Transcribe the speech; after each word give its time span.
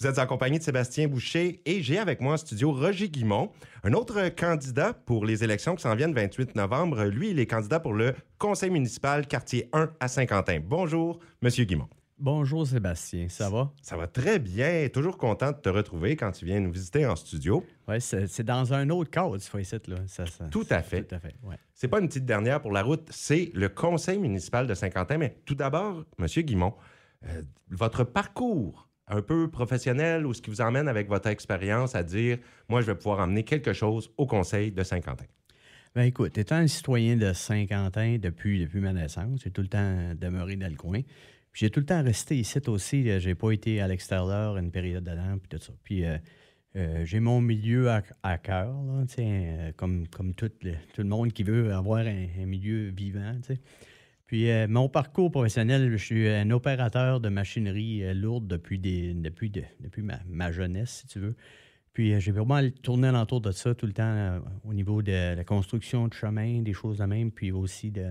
Vous 0.00 0.06
êtes 0.06 0.20
en 0.20 0.26
compagnie 0.28 0.60
de 0.60 0.62
Sébastien 0.62 1.08
Boucher 1.08 1.60
et 1.66 1.82
j'ai 1.82 1.98
avec 1.98 2.20
moi 2.20 2.34
en 2.34 2.36
studio 2.36 2.70
Roger 2.70 3.08
Guimont, 3.08 3.50
un 3.82 3.92
autre 3.94 4.28
candidat 4.28 4.92
pour 4.92 5.24
les 5.24 5.42
élections 5.42 5.74
qui 5.74 5.82
s'en 5.82 5.96
viennent 5.96 6.14
le 6.14 6.20
28 6.20 6.54
novembre. 6.54 7.06
Lui, 7.06 7.30
il 7.30 7.40
est 7.40 7.46
candidat 7.46 7.80
pour 7.80 7.92
le 7.94 8.14
conseil 8.38 8.70
municipal 8.70 9.26
quartier 9.26 9.68
1 9.72 9.90
à 9.98 10.06
Saint-Quentin. 10.06 10.60
Bonjour, 10.64 11.18
Monsieur 11.42 11.64
Guimont. 11.64 11.88
Bonjour 12.16 12.64
Sébastien, 12.64 13.28
ça 13.28 13.50
va? 13.50 13.72
Ça 13.82 13.96
va 13.96 14.06
très 14.06 14.38
bien. 14.38 14.88
Toujours 14.88 15.18
content 15.18 15.50
de 15.50 15.56
te 15.56 15.68
retrouver 15.68 16.14
quand 16.14 16.30
tu 16.30 16.44
viens 16.44 16.60
nous 16.60 16.70
visiter 16.70 17.04
en 17.04 17.16
studio. 17.16 17.66
Oui, 17.88 18.00
c'est 18.00 18.44
dans 18.44 18.72
un 18.72 18.90
autre 18.90 19.10
cadre, 19.10 19.36
ce 19.38 19.50
fois 19.50 19.60
là. 19.88 19.96
Ça, 20.06 20.24
tout 20.52 20.66
à 20.70 20.80
fait. 20.80 21.02
Tout 21.02 21.14
à 21.16 21.18
fait, 21.18 21.34
ouais. 21.42 21.56
C'est 21.74 21.88
pas 21.88 21.98
une 21.98 22.06
petite 22.06 22.24
dernière 22.24 22.60
pour 22.60 22.70
la 22.70 22.84
route, 22.84 23.08
c'est 23.10 23.50
le 23.52 23.68
conseil 23.68 24.20
municipal 24.20 24.68
de 24.68 24.74
Saint-Quentin. 24.74 25.18
Mais 25.18 25.38
tout 25.44 25.56
d'abord, 25.56 26.04
Monsieur 26.18 26.42
Guimont, 26.42 26.74
euh, 27.26 27.42
votre 27.70 28.04
parcours 28.04 28.87
un 29.08 29.22
peu 29.22 29.50
professionnel 29.50 30.26
ou 30.26 30.34
ce 30.34 30.42
qui 30.42 30.50
vous 30.50 30.60
emmène 30.60 30.88
avec 30.88 31.08
votre 31.08 31.28
expérience 31.28 31.94
à 31.94 32.02
dire, 32.02 32.38
moi, 32.68 32.80
je 32.80 32.86
vais 32.86 32.94
pouvoir 32.94 33.20
emmener 33.20 33.44
quelque 33.44 33.72
chose 33.72 34.10
au 34.16 34.26
conseil 34.26 34.70
de 34.72 34.82
Saint-Quentin? 34.82 35.24
Ben 35.94 36.02
écoute, 36.02 36.36
étant 36.38 36.56
un 36.56 36.66
citoyen 36.66 37.16
de 37.16 37.32
Saint-Quentin 37.32 38.18
depuis, 38.20 38.60
depuis 38.60 38.80
ma 38.80 38.92
naissance, 38.92 39.40
j'ai 39.42 39.50
tout 39.50 39.62
le 39.62 39.68
temps 39.68 40.14
demeuré 40.14 40.56
dans 40.56 40.70
le 40.70 40.76
coin. 40.76 41.00
J'ai 41.52 41.70
tout 41.70 41.80
le 41.80 41.86
temps 41.86 42.02
resté 42.02 42.36
ici 42.36 42.58
aussi. 42.68 43.20
J'ai 43.20 43.34
pas 43.34 43.50
été 43.50 43.80
à 43.80 43.88
l'extérieur 43.88 44.56
une 44.58 44.70
période 44.70 45.02
d'année, 45.02 45.38
puis 45.40 45.48
tout 45.48 45.64
ça. 45.64 45.72
Puis 45.82 46.04
euh, 46.04 46.18
euh, 46.76 47.04
j'ai 47.04 47.18
mon 47.18 47.40
milieu 47.40 47.88
à, 47.90 48.38
cœur, 48.38 48.76
euh, 49.18 49.72
comme, 49.76 50.06
comme 50.06 50.34
tout, 50.34 50.50
le, 50.62 50.74
tout 50.94 51.02
le 51.02 51.08
monde 51.08 51.32
qui 51.32 51.42
veut 51.42 51.72
avoir 51.72 52.06
un, 52.06 52.46
milieu 52.46 52.90
vivant. 52.90 53.34
Puis 54.28 54.48
mon 54.68 54.88
parcours 54.88 55.32
professionnel, 55.32 55.90
je 55.90 55.96
suis 55.96 56.28
un 56.28 56.50
opérateur 56.50 57.18
de 57.18 57.28
machinerie 57.28 58.14
lourde 58.14 58.46
depuis, 58.46 58.78
depuis, 58.78 59.50
ma, 60.28 60.52
jeunesse, 60.52 61.00
si 61.00 61.06
tu 61.06 61.18
veux. 61.18 61.34
Puis 61.94 62.20
j'ai 62.20 62.30
vraiment 62.30 62.60
tourné 62.82 63.08
alentour 63.08 63.40
de 63.40 63.50
ça 63.50 63.74
tout 63.74 63.86
le 63.86 63.94
temps 63.94 64.40
au 64.64 64.74
niveau 64.74 65.02
de 65.02 65.34
la 65.34 65.44
construction 65.44 66.08
de 66.08 66.14
chemin, 66.14 66.60
des 66.60 66.74
choses 66.74 66.98
de 66.98 67.04
même, 67.06 67.32
puis 67.32 67.50
aussi 67.52 67.90
de, 67.90 68.04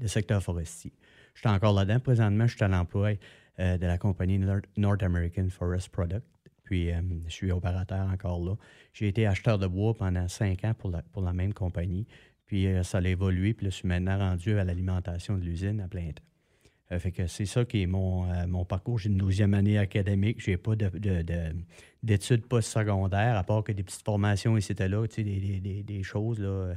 le 0.00 0.06
secteur 0.08 0.42
forestier. 0.42 0.92
Je 1.34 1.40
suis 1.40 1.48
encore 1.48 1.72
là-dedans. 1.72 2.00
Présentement, 2.00 2.46
je 2.46 2.56
suis 2.56 2.64
à 2.64 2.68
l'emploi 2.68 3.12
euh, 3.58 3.78
de 3.78 3.86
la 3.86 3.98
compagnie 3.98 4.38
North 4.76 5.02
American 5.02 5.48
Forest 5.48 5.88
Product. 5.90 6.26
Puis, 6.64 6.92
euh, 6.92 7.00
je 7.26 7.32
suis 7.32 7.50
opérateur 7.50 8.06
encore 8.08 8.44
là. 8.44 8.54
J'ai 8.92 9.08
été 9.08 9.26
acheteur 9.26 9.58
de 9.58 9.66
bois 9.66 9.94
pendant 9.96 10.28
cinq 10.28 10.64
ans 10.64 10.74
pour 10.74 11.22
la 11.22 11.32
même 11.32 11.52
compagnie. 11.52 12.06
Puis, 12.50 12.66
euh, 12.66 12.82
ça 12.82 12.98
a 12.98 13.02
évolué. 13.02 13.54
Puis 13.54 13.66
je 13.66 13.70
suis 13.70 13.86
maintenant 13.86 14.18
rendu 14.18 14.58
à 14.58 14.64
l'alimentation 14.64 15.38
de 15.38 15.44
l'usine 15.44 15.80
à 15.80 15.86
plein 15.86 16.10
temps. 16.10 16.98
fait 16.98 17.12
que 17.12 17.28
c'est 17.28 17.46
ça 17.46 17.64
qui 17.64 17.82
est 17.82 17.86
mon, 17.86 18.26
mon 18.48 18.64
parcours. 18.64 18.98
J'ai 18.98 19.08
une 19.08 19.18
douzième 19.18 19.54
année 19.54 19.78
académique. 19.78 20.42
Je 20.42 20.50
n'ai 20.50 20.56
pas 20.56 20.74
d'études 20.74 20.98
de, 22.02 22.36
de, 22.36 22.46
postsecondaires, 22.46 23.36
à 23.36 23.44
part 23.44 23.62
que 23.62 23.70
des 23.70 23.84
petites 23.84 24.04
formations 24.04 24.56
et 24.56 24.88
là, 24.88 25.06
tu 25.06 25.14
sais, 25.14 25.22
des, 25.22 25.60
des, 25.60 25.82
des, 25.84 26.02
choses 26.02 26.40
là, 26.40 26.74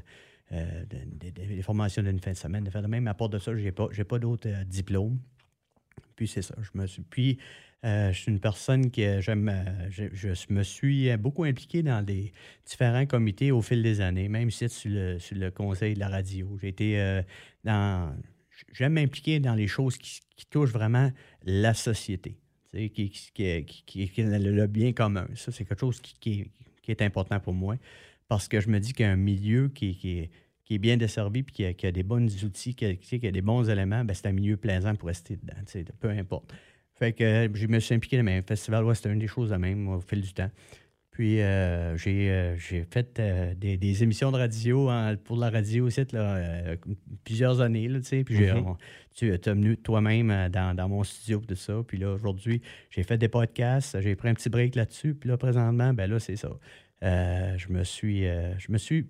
euh, 0.53 0.83
des, 0.88 1.61
formations 1.63 2.03
d'une 2.03 2.19
fin 2.19 2.31
de 2.31 2.38
semaine, 2.38 2.63
de 2.63 2.69
faire 2.69 2.83
de 2.83 2.88
même. 2.88 3.07
À 3.07 3.16
part 3.16 3.29
de 3.29 3.39
ça, 3.39 3.55
je 3.55 3.63
n'ai 3.63 3.71
pas, 3.71 4.19
d'autres 4.19 4.49
euh, 4.49 4.63
diplômes. 4.66 5.17
Puis 6.16 6.28
c'est 6.28 6.42
ça. 6.42 6.56
Je 6.61 6.78
me 6.80 6.88
suis. 6.88 7.02
Puis 7.03 7.38
euh, 7.86 8.11
je 8.14 8.19
suis 8.19 8.31
une 8.31 8.39
personne 8.39 8.92
qui 8.92 9.03
j'aime. 9.22 9.52
Je, 9.89 10.53
me 10.53 10.64
suis 10.64 11.16
beaucoup 11.17 11.44
impliqué 11.44 11.83
dans 11.83 12.03
des 12.03 12.31
différents 12.66 13.06
comités 13.06 13.52
au 13.52 13.61
fil 13.61 13.83
des 13.83 14.02
années, 14.02 14.30
même 14.30 14.52
si 14.52 14.69
sur 14.69 14.91
le, 14.91 15.19
sur 15.19 15.38
le 15.38 15.52
conseil 15.52 15.94
de 15.95 16.00
la 16.00 16.09
radio. 16.09 16.58
J'ai 16.61 16.69
été 16.69 17.22
dans. 17.64 18.16
J'aime 18.72 18.94
m'impliquer 18.94 19.39
dans 19.39 19.56
les 19.56 19.67
choses 19.67 19.97
qui, 19.97 20.22
touchent 20.50 20.72
vraiment 20.72 21.11
la 21.45 21.73
société, 21.73 22.38
qui, 22.72 22.89
qui, 22.91 23.31
qui, 23.31 23.75
qui, 23.86 24.22
est 24.22 24.39
le 24.39 24.67
bien 24.67 24.94
commun. 24.94 25.28
Ça, 25.36 25.52
c'est 25.52 25.66
quelque 25.66 25.80
chose 25.80 26.00
qui, 26.00 26.52
est 26.88 27.02
important 27.02 27.39
pour 27.39 27.53
moi 27.53 27.78
parce 28.28 28.47
que 28.47 28.59
je 28.59 28.67
me 28.67 28.80
dis 28.80 28.94
qu'un 28.94 29.16
milieu 29.16 29.69
qui, 29.69 29.97
est 30.03 30.31
qui 30.66 30.75
est 30.75 30.80
bien 30.80 30.97
desservi 30.97 31.44
puis 31.44 31.74
qui 31.74 31.85
a, 31.85 31.91
des 31.91 32.03
bons 32.03 32.44
outils, 32.44 32.75
qui 32.75 32.85
a, 32.85 33.31
des 33.31 33.41
bons 33.41 33.69
éléments, 33.69 34.03
ben 34.06 34.13
c'est 34.13 34.28
un 34.28 34.31
milieu 34.31 34.57
plaisant 34.57 34.96
pour 34.96 35.07
rester 35.07 35.35
dedans, 35.35 35.91
peu 36.00 36.09
importe. 36.09 36.53
Fait 36.96 37.13
que 37.13 37.50
je 37.53 37.68
me 37.68 37.79
suis 37.79 37.96
impliqué 37.96 38.22
dans 38.22 38.24
le 38.24 38.41
festival, 38.41 38.85
ouais, 38.85 38.96
c'était 38.96 39.12
une 39.12 39.19
des 39.19 39.28
choses 39.28 39.50
de 39.50 39.56
même 39.56 39.88
au 39.90 40.00
fil 40.00 40.22
du 40.22 40.34
temps. 40.34 40.50
Puis 41.13 41.41
euh, 41.41 41.96
euh, 42.07 42.56
j'ai 42.57 42.84
fait 42.90 43.19
euh, 43.19 43.53
des, 43.56 44.03
émissions 44.03 44.31
de 44.31 44.38
radio 44.38 44.90
pour 45.23 45.38
la 45.38 45.52
radio 45.52 45.85
aussi, 45.85 46.02
là, 46.12 46.75
plusieurs 47.23 47.62
années, 47.62 47.88
là, 47.88 48.00
puis 48.02 48.23
tu 49.13 49.29
es 49.29 49.38
venu 49.38 49.78
toi-même 49.78 50.50
dans, 50.50 50.75
dans, 50.75 50.90
mon 50.90 51.03
studio 51.03 51.40
tout 51.47 51.56
ça. 51.56 51.81
Puis 51.88 52.00
là, 52.00 52.13
aujourd'hui, 52.13 52.63
j'ai 52.90 53.03
fait 53.03 53.18
des 53.19 53.28
podcasts, 53.28 54.02
j'ai 54.02 54.16
pris 54.16 54.29
un 54.29 54.34
petit 54.34 54.50
break 54.50 54.73
là-dessus. 54.73 55.13
Puis 55.13 55.29
là, 55.29 55.38
présentement, 55.38 55.94
ben 55.94 56.09
là, 56.09 56.19
c'est 56.19 56.35
ça. 56.35 56.50
je 57.02 57.72
me 57.72 57.84
suis... 57.84 58.23
je 58.23 58.72
me 58.72 58.79
suis 58.79 59.06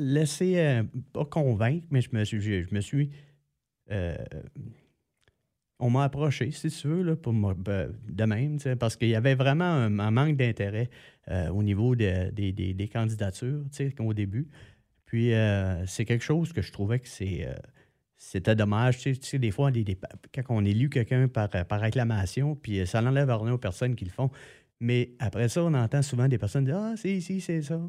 laissé, 0.00 0.58
euh, 0.58 0.82
pas 1.12 1.24
convaincre, 1.24 1.86
mais 1.90 2.00
je 2.00 2.10
me 2.12 2.24
suis. 2.24 2.40
Je, 2.40 2.74
me 2.74 2.80
suis 2.80 3.10
euh, 3.90 4.16
on 5.78 5.88
m'a 5.88 6.04
approché, 6.04 6.50
si 6.50 6.68
tu 6.68 6.88
veux, 6.88 7.02
là, 7.02 7.16
pour 7.16 7.32
ben, 7.32 7.90
de 8.08 8.24
même, 8.24 8.58
parce 8.78 8.96
qu'il 8.96 9.08
y 9.08 9.14
avait 9.14 9.34
vraiment 9.34 9.64
un, 9.64 10.10
manque 10.10 10.36
d'intérêt 10.36 10.90
euh, 11.28 11.48
au 11.48 11.62
niveau 11.62 11.96
des, 11.96 12.30
des, 12.32 12.88
candidatures 12.88 13.64
au 13.98 14.12
début. 14.12 14.48
Puis 15.06 15.32
c'est 15.86 16.04
quelque 16.04 16.24
chose 16.24 16.52
que 16.52 16.60
je 16.60 16.70
trouvais 16.70 16.98
que 17.00 17.08
c'est. 17.08 17.48
c'était 18.16 18.54
dommage. 18.54 18.98
Tu 18.98 19.14
sais, 19.14 19.38
des 19.38 19.50
fois, 19.50 19.72
quand 20.34 20.42
on 20.50 20.64
élu 20.66 20.90
quelqu'un 20.90 21.28
par, 21.28 21.48
par 21.48 21.82
acclamation, 21.82 22.54
puis 22.56 22.86
ça 22.86 23.00
n'enlève 23.00 23.30
rien 23.30 23.52
aux 23.54 23.58
personnes 23.58 23.96
qui 23.96 24.04
le 24.04 24.10
font. 24.10 24.30
Mais 24.80 25.10
après 25.18 25.48
ça, 25.48 25.62
on 25.62 25.74
entend 25.74 26.00
souvent 26.02 26.26
des 26.26 26.38
personnes 26.38 26.64
dire 26.64 26.78
Ah, 26.78 26.94
c'est 26.96 27.12
ici, 27.12 27.40
c'est 27.40 27.62
ça. 27.62 27.80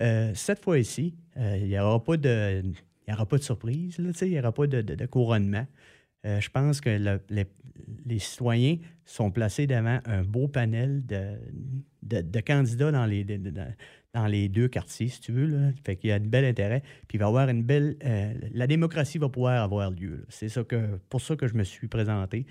Euh, 0.00 0.32
cette 0.34 0.58
fois-ci, 0.58 1.14
euh, 1.36 1.56
il 1.60 1.68
n'y 1.68 1.78
aura, 1.78 2.02
pas 2.02 2.16
de, 2.16 2.62
aura 3.08 3.26
pas 3.26 3.38
de 3.38 3.42
surprise, 3.42 3.96
il 3.98 4.28
n'y 4.28 4.38
aura 4.38 4.52
pas 4.52 4.66
de, 4.66 5.06
couronnement. 5.06 5.66
Euh, 6.26 6.40
je 6.40 6.50
pense 6.50 6.80
que 6.80 7.20
les, 7.30 8.18
citoyens 8.18 8.78
sont 9.04 9.30
placés 9.30 9.66
devant 9.68 10.00
un 10.04 10.22
beau 10.22 10.48
panel 10.48 11.04
de, 11.06 12.40
candidats 12.40 12.90
dans 12.90 13.06
les, 13.06 13.24
dans 14.12 14.26
les 14.26 14.48
deux 14.48 14.66
quartiers, 14.66 15.08
si 15.08 15.20
tu 15.20 15.30
veux. 15.30 15.46
Là. 15.46 15.70
Fait 15.84 15.94
qu'il 15.94 16.10
y 16.10 16.12
a 16.12 16.16
un 16.16 16.20
bel 16.20 16.44
intérêt. 16.44 16.82
Puis 17.06 17.18
va 17.18 17.26
avoir 17.26 17.48
une 17.48 17.62
belle. 17.62 17.96
la 18.52 18.66
démocratie 18.66 19.18
va 19.18 19.28
pouvoir 19.28 19.62
avoir 19.62 19.92
lieu. 19.92 20.24
C'est 20.28 20.48
ça 20.48 20.64
que, 20.64 20.98
pour 21.08 21.20
ça 21.20 21.36
que 21.36 21.46
je 21.46 21.54
me 21.54 21.62
suis 21.62 21.86
présenté. 21.86 22.46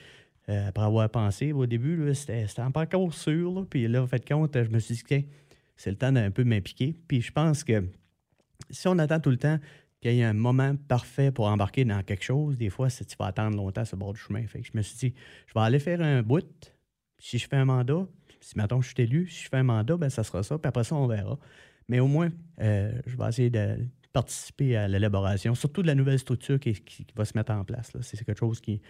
Euh, 0.51 0.67
après 0.67 0.83
avoir 0.83 1.09
pensé, 1.09 1.53
au 1.53 1.65
début, 1.65 2.13
c'était 2.13 2.45
pas 2.73 2.81
encore 2.81 3.13
sûr. 3.13 3.65
puis 3.69 3.87
là, 3.87 4.03
en 4.03 4.07
fait 4.07 4.27
compte, 4.27 4.61
je 4.61 4.69
me 4.69 4.79
suis 4.79 4.95
dit, 4.95 5.25
c'est 5.77 5.89
le 5.89 5.97
temps 5.97 6.11
d'un 6.11 6.29
peu 6.29 6.43
m'impliquer. 6.43 6.95
Puis 7.07 7.21
je 7.21 7.31
pense 7.31 7.63
que 7.63 7.83
si 8.69 8.87
on 8.87 8.97
attend 8.99 9.19
tout 9.19 9.29
le 9.29 9.37
temps 9.37 9.59
qu'il 10.01 10.13
y 10.13 10.19
ait 10.19 10.25
un 10.25 10.33
moment 10.33 10.75
parfait 10.87 11.31
pour 11.31 11.45
embarquer 11.47 11.85
dans 11.85 12.03
quelque 12.03 12.23
chose, 12.23 12.57
des 12.57 12.69
fois, 12.69 12.89
tu 12.89 13.15
vas 13.17 13.27
attendre 13.27 13.55
longtemps 13.55 13.85
ce 13.85 13.95
bord 13.95 14.13
du 14.13 14.19
chemin. 14.19 14.45
Fait 14.47 14.61
que 14.61 14.67
je 14.67 14.75
me 14.75 14.81
suis 14.81 14.97
dit, 15.09 15.15
je 15.47 15.53
vais 15.53 15.61
aller 15.61 15.79
faire 15.79 16.01
un 16.01 16.21
bout. 16.21 16.45
Si 17.17 17.37
je 17.37 17.47
fais 17.47 17.57
un 17.57 17.65
mandat, 17.65 18.07
si 18.41 18.57
maintenant 18.57 18.81
je 18.81 18.89
suis 18.89 19.03
élu, 19.03 19.27
si 19.27 19.43
je 19.43 19.49
fais 19.49 19.57
un 19.57 19.63
mandat, 19.63 19.95
ben 19.95 20.09
ça 20.09 20.23
sera 20.23 20.43
ça. 20.43 20.57
Puis 20.57 20.67
après 20.67 20.83
ça, 20.83 20.95
on 20.95 21.07
verra. 21.07 21.37
Mais 21.87 21.99
au 21.99 22.07
moins, 22.07 22.29
euh, 22.59 22.91
je 23.05 23.15
vais 23.15 23.27
essayer 23.29 23.49
de 23.49 23.77
participer 24.11 24.75
à 24.75 24.87
l'élaboration, 24.87 25.55
surtout 25.55 25.81
de 25.81 25.87
la 25.87 25.95
nouvelle 25.95 26.19
structure 26.19 26.59
qui, 26.59 26.75
va 27.15 27.25
se 27.25 27.37
mettre 27.37 27.51
en 27.51 27.63
place. 27.63 27.91
C'est 28.01 28.23
quelque 28.25 28.39
chose 28.39 28.59
qui, 28.59 28.81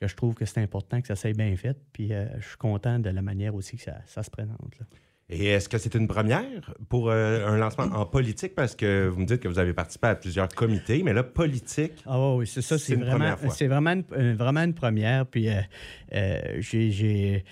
que 0.00 0.06
je 0.06 0.14
trouve 0.14 0.34
que 0.34 0.44
c'est 0.44 0.60
important 0.60 1.00
que 1.00 1.08
ça 1.08 1.16
soit 1.16 1.32
bien 1.32 1.54
fait. 1.56 1.76
Puis 1.92 2.12
euh, 2.12 2.26
je 2.40 2.48
suis 2.48 2.56
content 2.56 2.98
de 2.98 3.10
la 3.10 3.22
manière 3.22 3.54
aussi 3.54 3.76
que 3.76 3.82
ça, 3.82 4.22
se 4.22 4.30
présente. 4.30 4.58
Et 5.30 5.46
est-ce 5.46 5.68
que 5.68 5.76
c'est 5.76 5.94
une 5.94 6.08
première 6.08 6.74
pour 6.88 7.10
euh, 7.10 7.46
un 7.46 7.58
lancement 7.58 7.84
en 7.84 8.06
politique? 8.06 8.54
Parce 8.54 8.74
que 8.74 9.08
vous 9.08 9.20
me 9.20 9.26
dites 9.26 9.40
que 9.40 9.48
vous 9.48 9.58
avez 9.58 9.74
participé 9.74 10.06
à 10.06 10.14
plusieurs 10.14 10.48
comités, 10.48 11.02
mais 11.02 11.12
là, 11.12 11.22
politique. 11.22 11.92
Ah 12.06 12.34
oui, 12.34 12.46
c'est 12.46 12.62
ça. 12.62 12.78
C'est 12.78 12.96
vraiment, 12.96 13.36
c'est 13.50 13.66
vraiment 13.66 13.90
une, 13.92 14.34
vraiment 14.34 14.62
une 14.62 14.74
première. 14.74 15.26
Puis 15.26 15.48
euh, 15.48 16.60
j'ai. 16.60 17.44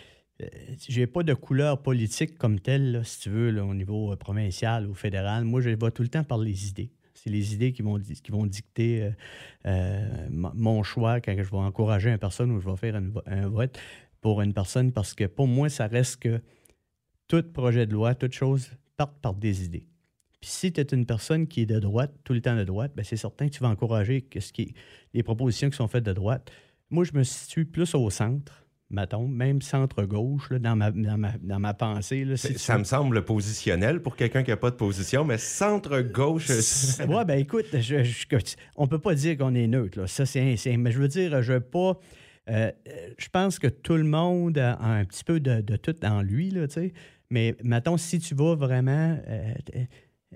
J'ai 0.87 1.07
pas 1.07 1.23
de 1.23 1.33
couleur 1.33 1.81
politique 1.81 2.37
comme 2.37 2.61
telle, 2.61 3.01
si 3.05 3.21
tu 3.21 3.31
veux, 3.31 3.59
au 3.59 3.73
niveau 3.73 4.15
provincial 4.17 4.87
ou 4.87 4.93
fédéral. 4.93 5.45
Moi, 5.45 5.63
je 5.63 5.71
vais 5.71 5.91
tout 5.91 6.03
le 6.03 6.09
temps 6.09 6.25
par 6.25 6.37
les 6.37 6.69
idées. 6.69 6.91
Les 7.27 7.55
idées 7.55 7.73
qui 7.73 7.83
vont, 7.83 7.99
qui 7.99 8.31
vont 8.31 8.47
dicter 8.47 9.03
euh, 9.03 9.11
euh, 9.67 10.29
mon 10.31 10.83
choix 10.83 11.21
quand 11.21 11.35
je 11.37 11.51
vais 11.51 11.57
encourager 11.57 12.11
une 12.11 12.19
personne 12.19 12.51
ou 12.53 12.61
je 12.61 12.69
vais 12.69 12.77
faire 12.77 13.01
un 13.27 13.49
vote 13.49 13.79
pour 14.21 14.43
une 14.43 14.55
personne 14.55 14.93
parce 14.93 15.15
que 15.15 15.25
pour 15.25 15.47
moi, 15.47 15.69
ça 15.69 15.87
reste 15.87 16.23
que 16.23 16.41
tout 17.29 17.43
projet 17.53 17.87
de 17.87 17.93
loi, 17.93 18.15
toute 18.15 18.33
chose 18.33 18.71
part 18.97 19.13
par 19.15 19.35
des 19.35 19.65
idées. 19.65 19.87
Puis 20.41 20.51
si 20.51 20.73
tu 20.73 20.81
es 20.81 20.85
une 20.85 21.07
personne 21.07 21.47
qui 21.47 21.63
est 21.63 21.67
de 21.67 21.79
droite, 21.79 22.13
tout 22.25 22.33
le 22.33 22.41
temps 22.41 22.57
de 22.57 22.65
droite, 22.65 22.93
ben 22.95 23.05
c'est 23.05 23.17
certain 23.17 23.49
que 23.49 23.55
tu 23.55 23.61
vas 23.61 23.69
encourager 23.69 24.27
ce 24.39 24.53
qui 24.53 24.75
les 25.15 25.23
propositions 25.23 25.71
qui 25.71 25.77
sont 25.77 25.89
faites 25.89 26.05
de 26.05 26.13
droite. 26.13 26.51
Moi, 26.91 27.05
je 27.05 27.13
me 27.15 27.25
situe 27.25 27.65
plus 27.65 27.95
au 27.95 28.11
centre 28.11 28.66
mettons, 28.91 29.27
même 29.27 29.63
centre-gauche, 29.63 30.51
dans 30.53 30.77
ma, 30.77 30.91
dans, 30.91 31.59
ma, 31.59 31.75
pensée. 31.75 32.25
Là, 32.25 32.37
ça 32.37 32.79
me 32.79 32.85
semble 32.85 33.25
positionnel 33.25 34.01
pour 34.01 34.17
quelqu'un 34.17 34.43
qui 34.43 34.51
n'a 34.51 34.57
pas 34.57 34.71
de 34.71 34.77
position, 34.77 35.25
mais 35.25 35.39
centre-gauche... 35.39 36.51
oui, 37.09 37.25
ben 37.27 37.39
écoute, 37.39 37.67
je, 37.81 37.97
ne 37.97 38.39
on 38.77 38.87
peut 38.87 38.99
pas 38.99 39.15
dire 39.15 39.37
qu'on 39.37 39.55
est 39.55 39.67
neutre. 39.67 40.01
Là. 40.01 40.07
Ça, 40.07 40.25
c'est, 40.27 40.57
mais 40.79 40.93
je 40.93 40.99
veux 40.99 41.09
dire, 41.09 41.43
je 41.43 41.55
veux 41.55 41.61
pas... 41.61 41.99
je 42.47 43.29
pense 43.33 43.59
que 43.59 43.67
tout 43.67 43.97
le 43.97 44.05
monde 44.05 44.59
a 44.59 44.81
un 44.81 45.05
petit 45.05 45.25
peu 45.25 45.41
de, 45.41 45.77
tout 45.77 45.95
dans 46.01 46.23
lui, 46.23 46.51
là, 46.51 46.69
tu 46.69 46.75
sais. 46.75 46.93
Mais 47.29 47.57
mettons, 47.65 47.97
si 47.97 48.21
tu 48.21 48.37
vas 48.37 48.55
vraiment 48.55 49.19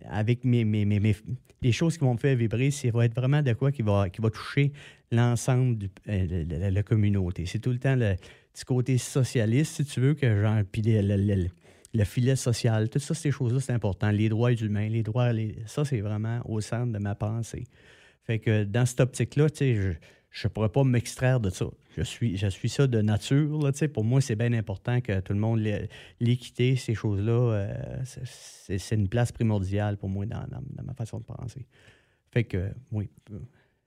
avec 0.09 0.45
mes, 0.45 0.65
mes, 0.65 1.15
les 1.63 1.73
choses 1.73 1.99
qui 1.99 2.05
vont 2.05 2.15
me 2.15 2.19
faire 2.19 2.37
vibrer, 2.37 2.71
ça 2.71 2.91
va 2.91 3.05
être 3.05 3.15
vraiment 3.15 3.43
de 3.43 3.53
quoi 3.53 3.71
qui 3.71 3.83
va, 3.83 4.09
qui 4.09 4.21
va 4.21 4.31
toucher 4.31 4.73
l'ensemble 5.11 5.79
de, 5.79 5.89
la 6.07 6.83
communauté. 6.83 7.47
C'est 7.47 7.59
tout 7.59 7.71
le 7.71 7.79
temps 7.79 7.97
le 7.97 8.17
petit 8.53 8.65
côté 8.65 8.99
socialiste, 8.99 9.77
si 9.77 9.85
tu 9.85 10.01
veux, 10.01 10.15
que 10.15 10.41
genre, 10.41 10.61
puis 10.71 10.83
le, 10.83 12.05
filet 12.05 12.37
social, 12.37 12.89
toutes 12.89 13.03
ça, 13.03 13.15
ces 13.15 13.31
choses-là, 13.31 13.61
c'est 13.61 13.73
important. 13.73 14.11
Les 14.11 14.29
droits 14.29 14.53
humains, 14.53 14.89
les 14.89 15.03
droits, 15.03 15.33
ça, 15.67 15.85
c'est 15.85 16.01
vraiment 16.01 16.41
au 16.45 16.61
centre 16.61 16.93
de 16.93 16.99
ma 16.99 17.15
pensée. 17.15 17.65
Fait 18.25 18.39
que 18.39 18.65
dans 18.65 18.87
cette 18.87 19.01
optique-là, 19.01 19.51
tu 19.51 19.57
sais, 19.57 19.99
je 20.31 20.47
ne 20.47 20.51
pourrais 20.51 20.69
pas 20.69 20.85
m'extraire 20.85 21.41
de 21.41 21.51
ça. 21.51 21.67
Je 21.97 22.03
suis, 22.03 22.37
je 22.37 22.47
suis 22.47 22.69
ça 22.69 22.87
de 22.87 23.03
nature. 23.03 23.59
Là, 23.63 23.73
pour 23.89 24.05
moi, 24.05 24.21
c'est 24.21 24.37
bien 24.37 24.53
important 24.53 25.01
que 25.01 25.21
tout 25.21 25.33
le 25.33 25.41
monde 25.41 25.61
l'équité, 26.21 26.77
ces 26.77 26.95
choses-là, 26.95 27.33
euh, 27.33 28.03
c'est 28.05 28.95
une 28.95 29.09
place 29.09 29.33
primordiale 29.33 29.97
pour 29.97 30.09
moi 30.09 30.27
dans, 30.27 30.47
ma 30.85 30.95
façon 30.95 31.19
de 31.19 31.25
penser. 31.25 31.67
Fait 32.31 32.45
que, 32.45 32.71
oui. 32.93 33.11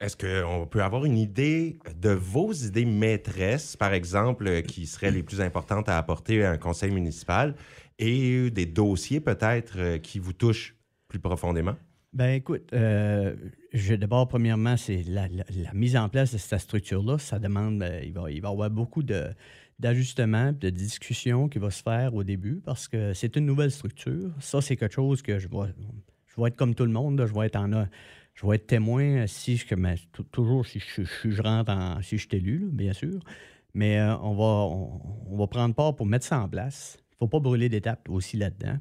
Est-ce 0.03 0.17
qu'on 0.17 0.67
peut 0.67 0.83
avoir 0.83 1.05
une 1.05 1.17
idée 1.17 1.79
de 1.95 2.09
vos 2.09 2.51
idées 2.51 2.83
maîtresses, 2.83 3.77
par 3.77 3.93
exemple, 3.93 4.61
qui 4.63 4.85
seraient 4.85 5.11
les 5.11 5.23
plus 5.23 5.39
importantes 5.39 5.87
à 5.87 5.97
apporter 5.97 6.43
à 6.43 6.51
un 6.51 6.57
conseil 6.57 6.91
municipal 6.91 7.55
et 7.99 8.51
des 8.51 8.65
dossiers 8.65 9.21
peut-être 9.21 9.75
euh, 9.77 9.97
qui 9.99 10.19
vous 10.19 10.33
touchent 10.33 10.75
plus 11.07 11.19
profondément? 11.19 11.75
Ben 12.11 12.31
écoute, 12.33 12.69
euh, 12.73 13.33
d'abord, 13.97 14.27
premièrement, 14.27 14.75
c'est 14.75 15.03
la, 15.03 15.29
mise 15.73 15.95
en 15.95 16.09
place 16.09 16.33
de 16.33 16.37
cette 16.37 16.59
structure-là. 16.59 17.17
Ça 17.17 17.39
demande, 17.39 17.81
euh, 17.81 18.01
il, 18.03 18.11
va, 18.11 18.29
il 18.29 18.41
va 18.41 18.49
y 18.49 18.51
avoir 18.51 18.69
beaucoup 18.69 19.03
d'ajustements, 19.03 20.51
de, 20.51 20.69
discussions 20.69 21.47
qui 21.47 21.59
vont 21.59 21.69
se 21.69 21.81
faire 21.81 22.13
au 22.13 22.25
début 22.25 22.59
parce 22.65 22.89
que 22.89 23.13
c'est 23.13 23.37
une 23.37 23.45
nouvelle 23.45 23.71
structure. 23.71 24.31
Ça, 24.41 24.59
c'est 24.59 24.75
quelque 24.75 24.95
chose 24.95 25.21
que 25.21 25.39
je 25.39 25.47
vais, 25.47 25.73
je 26.27 26.41
vais 26.41 26.49
être 26.49 26.57
comme 26.57 26.75
tout 26.75 26.85
le 26.85 26.91
monde. 26.91 27.25
je 27.25 27.33
vais 27.33 27.45
être 27.45 27.55
en 27.55 27.87
je 28.33 28.47
vais 28.47 28.55
être 28.55 28.67
témoin 28.67 29.27
si 29.27 29.57
je, 29.57 29.75
mais, 29.75 29.95
toujours 30.31 30.65
si 30.65 30.79
je, 30.79 31.41
rentre 31.41 31.71
en, 31.71 32.01
si 32.01 32.17
je 32.17 32.27
suis 32.27 32.37
élu, 32.37 32.69
bien 32.71 32.93
sûr. 32.93 33.19
Mais 33.73 33.99
euh, 33.99 34.15
on, 34.17 35.37
va, 35.37 35.47
prendre 35.47 35.73
part 35.75 35.95
pour 35.95 36.05
mettre 36.05 36.25
ça 36.25 36.39
en 36.39 36.49
place. 36.49 36.97
Il 36.99 37.13
ne 37.13 37.17
faut 37.19 37.27
pas 37.27 37.39
brûler 37.39 37.69
d'étapes 37.69 38.09
aussi 38.09 38.37
là-dedans. 38.37 38.77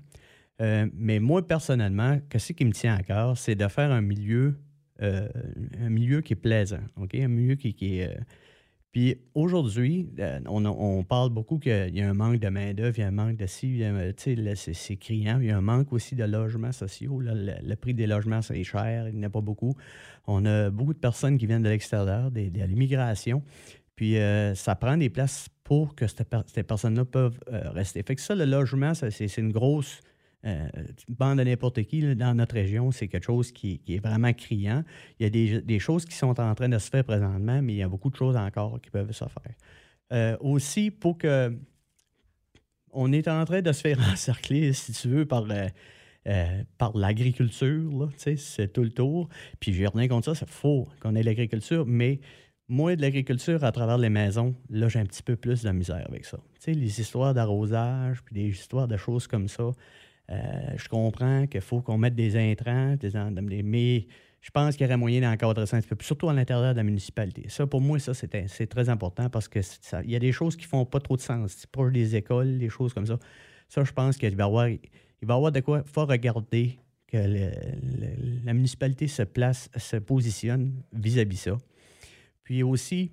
Euh, 0.61 0.87
mais 0.95 1.19
moi, 1.19 1.47
personnellement, 1.47 2.19
ce 2.37 2.53
qui 2.53 2.65
me 2.65 2.73
tient 2.73 2.95
à 2.95 3.03
cœur, 3.03 3.37
c'est 3.37 3.55
de 3.55 3.67
faire 3.69 3.91
un 3.91 4.03
milieu, 4.03 4.59
euh, 5.01 5.29
un 5.81 5.89
milieu 5.89 6.21
qui 6.21 6.35
est 6.35 6.37
plaisant, 6.37 6.83
OK? 6.97 7.15
Un 7.15 7.29
milieu 7.29 7.55
qui, 7.55 7.75
est... 7.81 8.19
Euh, 8.93 8.99
puis 9.01 9.17
aujourd'hui, 9.35 10.09
on, 10.47 11.05
parle 11.05 11.31
beaucoup 11.31 11.59
qu'il 11.59 11.95
y 11.95 12.01
a 12.01 12.09
un 12.09 12.15
manque 12.15 12.39
de 12.39 12.49
main-d'œuvre, 12.49 12.99
il 12.99 13.01
y 13.01 13.05
a 13.05 13.09
un 13.09 13.11
manque 13.11 13.37
de 13.37 13.47
ci, 13.47 13.83
c'est 14.17 14.97
criant. 14.97 15.39
Il 15.41 15.47
y 15.47 15.51
a 15.51 15.57
un 15.57 15.63
manque 15.63 15.93
aussi 15.93 16.15
de 16.15 16.25
logements 16.25 16.73
sociaux. 16.73 17.21
le, 17.21 17.75
prix 17.77 17.95
des 17.95 18.07
logements, 18.07 18.43
c'est 18.43 18.63
cher, 18.65 19.09
il 19.09 19.15
n'y 19.15 19.25
en 19.25 19.29
a 19.29 19.31
pas 19.31 19.41
beaucoup. 19.41 19.75
On 20.27 20.45
a 20.45 20.71
beaucoup 20.71 20.95
de 20.95 20.99
personnes 20.99 21.39
qui 21.39 21.47
viennent 21.47 21.63
de 21.63 21.69
l'extérieur, 21.69 22.31
de, 22.31 22.41
l'immigration. 22.67 23.43
Puis 23.97 24.17
ça 24.55 24.75
prend 24.75 24.97
des 24.97 25.11
places 25.11 25.49
pour 25.65 25.95
que 25.95 26.07
ces 26.07 26.63
personnes-là 26.63 27.05
peuvent 27.05 27.39
rester. 27.47 28.03
Fait 28.03 28.15
que 28.15 28.21
ça, 28.21 28.35
le 28.35 28.45
logement, 28.45 28.93
c'est 28.95 29.39
une 29.39 29.53
grosse 29.53 30.01
euh, 30.45 30.69
bande 31.09 31.39
de 31.39 31.45
n'importe 31.45 31.83
qui 31.85 32.17
dans 32.17 32.35
notre 32.35 32.55
région, 32.55 32.91
c'est 32.91 33.07
quelque 33.07 33.25
chose 33.25 33.53
qui, 33.53 33.81
est 33.89 34.05
vraiment 34.05 34.33
criant. 34.33 34.83
Il 35.21 35.25
y 35.25 35.57
a 35.57 35.61
des, 35.61 35.79
choses 35.79 36.05
qui 36.05 36.17
sont 36.17 36.41
en 36.41 36.55
train 36.55 36.69
de 36.69 36.79
se 36.79 36.91
faire 36.91 37.05
présentement, 37.05 37.63
mais 37.63 37.75
il 37.75 37.77
y 37.77 37.83
a 37.83 37.89
beaucoup 37.89 38.11
de 38.11 38.17
choses 38.17 38.37
encore 38.37 38.81
qui 38.81 38.91
peuvent 38.91 39.13
se 39.13 39.25
faire. 39.25 39.55
Euh, 40.13 40.37
aussi, 40.41 40.91
pour 40.91 41.19
que. 41.19 41.57
On 42.95 43.11
est 43.11 43.27
en 43.27 43.43
train 43.47 43.63
de 43.63 43.73
se 43.73 43.81
faire 43.81 43.99
encercler, 44.13 44.73
si 44.73 44.93
tu 44.93 45.09
veux, 45.09 45.27
par. 45.27 45.47
Euh, 46.27 46.63
l'agriculture, 46.95 48.11
c'est 48.17 48.73
tout 48.73 48.83
le 48.83 48.91
tour. 48.91 49.29
Puis 49.61 49.73
j'ai 49.73 49.87
rien 49.87 50.09
contre 50.09 50.27
ça, 50.27 50.35
c'est 50.35 50.49
faux 50.49 50.89
qu'on 51.01 51.15
ait 51.15 51.23
l'agriculture, 51.23 51.85
mais 51.87 52.21
moi, 52.69 52.97
de 52.97 53.03
l'agriculture 53.03 53.65
à 53.65 53.73
travers 53.73 53.99
les 53.99 54.09
maisons, 54.09 54.55
là, 54.71 54.89
j'ai 54.89 54.99
un 54.99 55.05
petit 55.05 55.23
peu 55.23 55.37
plus 55.37 55.63
de 55.63 55.71
misère 55.71 56.05
avec 56.09 56.25
ça. 56.25 56.39
Tu 56.55 56.61
sais, 56.61 56.73
les 56.73 57.01
histoires 57.01 57.35
d'arrosage, 57.35 58.23
puis 58.23 58.35
des 58.35 58.49
histoires 58.49 58.89
de 58.89 58.97
choses 58.97 59.27
comme 59.27 59.49
ça, 59.49 59.73
je 60.77 60.89
comprends 60.89 61.47
qu'il 61.47 61.61
faut 61.61 61.81
qu'on 61.81 61.99
mette 61.99 62.15
des 62.15 62.37
intrants, 62.37 62.97
des, 62.97 63.63
mais 63.63 64.07
je 64.41 64.51
pense 64.51 64.77
qu'il 64.77 64.85
y 64.85 64.89
aurait 64.89 64.97
moyen 64.97 65.21
d'encadrer 65.21 65.67
ça 65.67 65.77
un 65.77 65.81
peu, 65.83 65.97
surtout 66.01 66.29
à 66.29 66.33
l'intérieur 66.33 66.73
de 66.73 66.79
la 66.79 66.83
municipalité. 66.83 67.45
Ça, 67.49 67.67
pour 67.67 67.81
moi, 67.81 67.99
ça, 68.01 68.13
c'est 68.13 68.67
très 68.67 68.89
important 68.89 69.31
parce 69.31 69.49
qu'il 69.49 69.63
y 70.07 70.17
a 70.17 70.19
des 70.19 70.33
choses 70.33 70.57
qui 70.57 70.65
font 70.65 70.85
pas 70.85 70.99
trop 70.99 71.17
de 71.17 71.23
sens. 71.23 71.65
Proche 71.67 71.93
des 71.93 72.17
écoles, 72.17 72.59
des 72.59 72.69
choses 72.69 72.93
comme 72.93 73.07
ça. 73.07 73.19
Ça, 73.69 73.85
je 73.85 73.93
pense 73.93 74.17
qu'il 74.17 74.35
va 74.35 74.45
y 74.45 74.47
avoir, 74.47 74.69
avoir 75.29 75.53
de 75.53 75.61
quoi. 75.61 75.85
Faut 75.85 76.05
regarder 76.05 76.79
que 77.07 77.19
la 78.45 78.53
municipalité 78.53 79.07
se 79.07 79.23
place, 79.23 79.71
se 79.77 79.97
positionne 79.97 80.83
vis-à-vis 80.93 81.37
-vis 81.37 81.51
ça. 81.51 81.59
Puis 82.43 82.65
aussi, 82.65 83.13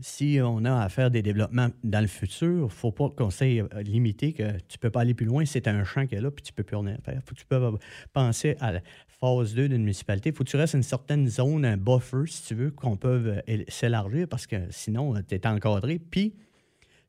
si 0.00 0.38
on 0.42 0.64
a 0.64 0.80
à 0.82 0.88
faire 0.88 1.10
des 1.10 1.22
développements 1.22 1.68
dans 1.82 2.00
le 2.00 2.06
futur, 2.06 2.48
il 2.48 2.62
ne 2.62 2.68
faut 2.68 2.92
pas 2.92 3.10
qu'on 3.10 3.30
s'est 3.30 3.62
limité 3.82 4.32
que 4.32 4.52
tu 4.52 4.76
ne 4.76 4.80
peux 4.80 4.90
pas 4.90 5.00
aller 5.00 5.14
plus 5.14 5.26
loin, 5.26 5.44
c'est 5.44 5.66
un 5.66 5.84
champ 5.84 6.06
qui 6.06 6.14
est 6.14 6.20
là, 6.20 6.30
puis 6.30 6.42
tu 6.42 6.52
ne 6.52 6.56
peux 6.56 6.62
plus 6.62 6.76
rien 6.76 6.96
faire. 7.04 7.20
faut 7.24 7.34
que 7.34 7.40
tu 7.40 7.46
peux 7.46 7.78
penser 8.12 8.56
à 8.60 8.72
la 8.72 8.80
phase 9.20 9.54
2 9.54 9.68
d'une 9.68 9.82
municipalité. 9.82 10.30
Il 10.30 10.36
faut 10.36 10.44
que 10.44 10.50
tu 10.50 10.56
restes 10.56 10.74
une 10.74 10.82
certaine 10.82 11.28
zone, 11.28 11.64
un 11.64 11.76
buffer, 11.76 12.26
si 12.26 12.44
tu 12.44 12.54
veux, 12.54 12.70
qu'on 12.70 12.96
peut 12.96 13.40
euh, 13.48 13.64
s'élargir, 13.68 14.28
parce 14.28 14.46
que 14.46 14.56
sinon, 14.70 15.14
tu 15.28 15.34
es 15.34 15.46
encadré. 15.46 15.98
Puis, 15.98 16.34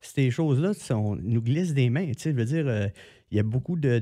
ces 0.02 0.32
choses-là 0.32 0.72
nous 1.22 1.42
glissent 1.42 1.74
des 1.74 1.90
mains. 1.90 2.12
Tu 2.18 2.32
je 2.32 2.36
veux 2.36 2.46
dire, 2.46 2.68
euh, 2.68 2.88
il 3.32 3.38
y 3.38 3.40
a 3.40 3.44
beaucoup 3.44 3.76
de, 3.76 4.00